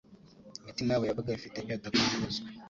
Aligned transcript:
imitima 0.61 0.89
yabo 0.91 1.05
yabaga 1.05 1.37
ifite 1.39 1.57
inyota 1.59 1.87
kandi 1.95 2.13
inyuzwe, 2.15 2.47